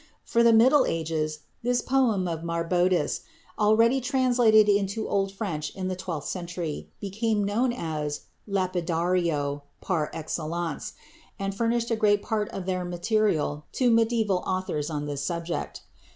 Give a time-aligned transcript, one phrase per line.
[0.23, 3.19] For the Middle Ages this poem of Marbodus,
[3.59, 10.09] already translated into Old French in the twelfth century, became known as the "Lapidario" par
[10.11, 10.93] excellence,
[11.37, 15.83] and furnished a great part of their material to medieval authors on this subject.